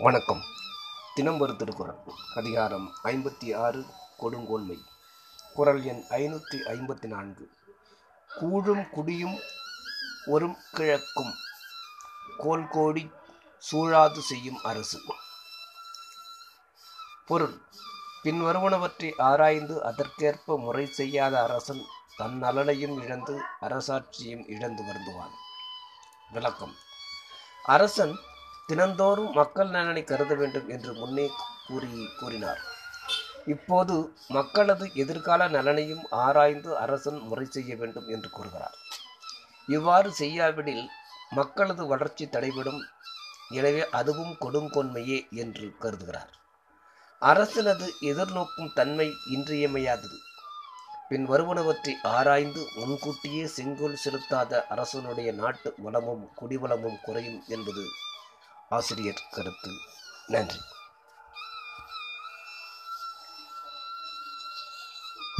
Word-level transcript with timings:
வணக்கம். 0.00 0.42
தினம் 1.14 1.40
ஒரு 1.40 1.56
திருக்குறள். 1.56 1.98
அதிகாரம் 2.36 2.92
ஐம்பத்தி 3.04 3.56
ஆறு 3.56 3.84
கொடுங்கோன்மை. 4.18 4.78
குறள் 5.54 5.82
எண் 5.82 6.04
ஐநூற்றி 6.10 6.56
ஐம்பத்தி 6.66 7.06
நான்கு. 7.06 7.50
கூழும் 8.38 8.90
குடியும் 8.90 9.38
ஒரும் 10.26 10.56
கிழக்கும். 10.72 11.32
கோல் 12.38 12.68
கோடி 12.68 13.10
சூழாது 13.58 14.18
செய்யும் 14.18 14.58
அரசு. 14.62 15.00
பொருள். 17.26 17.60
பின்வருவனவற்றை 18.24 19.12
ஆராய்ந்து 19.16 19.84
அதற்கேற்ப 19.84 20.58
முறை 20.58 20.86
செய்யாத 20.86 21.42
அரசன் 21.42 21.84
தன் 22.16 22.42
நலனையும் 22.42 23.02
இழந்து 23.02 23.40
அரசாட்சியும் 23.60 24.44
இழந்து 24.46 24.82
வருந்துவான். 24.82 25.34
விளக்கம். 26.32 26.74
அரசன் 27.62 28.18
தினந்தோறும் 28.68 29.30
மக்கள் 29.32 29.68
நலனை 29.68 30.02
கருத 30.04 30.32
வேண்டும் 30.34 30.68
என்று 30.68 30.90
முன்னே 30.94 31.26
கூறி 31.66 31.88
கூறினார். 32.18 32.60
இப்போது 33.46 33.94
மக்களது 34.28 34.84
எதிர்கால 34.94 35.48
நலனையும் 35.48 36.02
ஆராய்ந்து 36.24 36.70
அரசன் 36.76 37.20
முறை 37.20 37.46
செய்ய 37.50 37.76
வேண்டும் 37.76 38.08
என்று 38.08 38.30
கூறுகிறார். 38.30 38.76
இவ்வாறு 39.68 40.10
செய்யாவிடில் 40.12 40.84
மக்களது 41.30 41.86
வளர்ச்சி 41.86 42.26
தடைபடும். 42.26 42.80
எனவே 43.50 43.82
அதுவும் 43.90 44.34
கொடுங்கொன்மையே 44.44 45.18
என்று 45.32 45.66
கருதுகிறார். 45.78 46.32
அரசனது 47.22 47.86
எதிர்நோக்கும் 48.00 48.72
தன்மை 48.74 49.08
இன்றியமையாதது. 49.34 50.18
பின் 51.08 51.24
வருவனவற்றை 51.24 51.94
ஆராய்ந்து 52.16 52.62
முன்கூட்டியே 52.76 53.44
செங்கோல் 53.46 54.02
செலுத்தாத 54.04 54.60
அரசனுடைய 54.68 55.32
நாட்டு 55.32 55.70
வளமும் 55.78 56.24
குடிவளமும் 56.40 57.00
குறையும் 57.06 57.40
என்பது 57.48 57.84
ஆசிரியர் 58.68 59.22
கருத்து. 59.30 59.70
நன்றி. 60.26 60.58